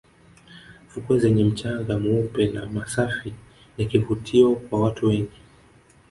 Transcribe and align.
fukwe 0.91 1.15
zenye 1.19 1.43
mchanga 1.43 1.99
mweupe 1.99 2.47
na 2.51 2.65
masafi 2.65 3.33
ni 3.77 3.85
kivutio 3.85 4.55
kwa 4.55 4.79
watu 4.81 5.07
wengi 5.07 5.41